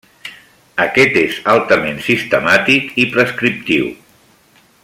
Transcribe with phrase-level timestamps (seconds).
[0.85, 3.93] Aquest és altament sistemàtic i prescriptiu.